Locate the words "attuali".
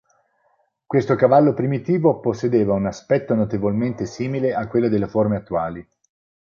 5.35-5.87